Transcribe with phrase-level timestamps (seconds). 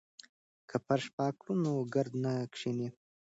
[0.69, 2.89] که فرش پاک کړو نو ګرد نه کښیني.